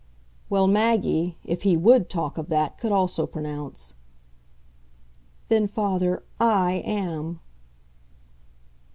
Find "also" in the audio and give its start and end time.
2.91-3.27